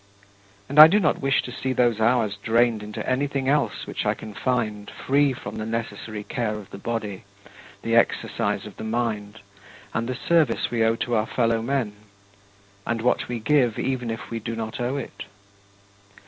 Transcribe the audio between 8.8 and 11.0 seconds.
mind, and the service we owe